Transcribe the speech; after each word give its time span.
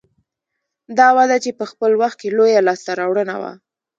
دا 0.99 1.07
وده 1.17 1.37
چې 1.43 1.51
په 1.59 1.65
خپل 1.71 1.91
وخت 2.01 2.17
کې 2.21 2.35
لویه 2.37 2.61
لاسته 2.67 2.91
راوړنه 2.99 3.35
وه 3.41 3.51